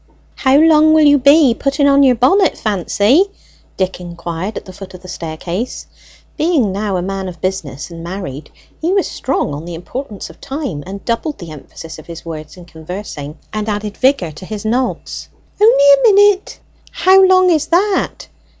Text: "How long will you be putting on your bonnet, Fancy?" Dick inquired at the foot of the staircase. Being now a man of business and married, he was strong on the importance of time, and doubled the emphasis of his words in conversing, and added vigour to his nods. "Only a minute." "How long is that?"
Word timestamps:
"How 0.33 0.57
long 0.57 0.95
will 0.95 1.03
you 1.05 1.19
be 1.19 1.53
putting 1.53 1.87
on 1.87 2.01
your 2.01 2.15
bonnet, 2.15 2.57
Fancy?" 2.57 3.25
Dick 3.77 4.01
inquired 4.01 4.57
at 4.57 4.65
the 4.65 4.73
foot 4.73 4.95
of 4.95 5.03
the 5.03 5.07
staircase. 5.07 5.85
Being 6.37 6.71
now 6.71 6.97
a 6.97 7.03
man 7.03 7.27
of 7.29 7.39
business 7.39 7.91
and 7.91 8.03
married, 8.03 8.49
he 8.81 8.91
was 8.93 9.05
strong 9.05 9.53
on 9.53 9.63
the 9.63 9.75
importance 9.75 10.27
of 10.31 10.41
time, 10.41 10.83
and 10.87 11.05
doubled 11.05 11.37
the 11.37 11.51
emphasis 11.51 11.99
of 11.99 12.07
his 12.07 12.25
words 12.25 12.57
in 12.57 12.65
conversing, 12.65 13.37
and 13.53 13.69
added 13.69 13.95
vigour 13.95 14.31
to 14.31 14.45
his 14.47 14.65
nods. 14.65 15.29
"Only 15.61 15.83
a 15.83 16.01
minute." 16.11 16.57
"How 16.89 17.21
long 17.23 17.51
is 17.51 17.67
that?" 17.67 18.27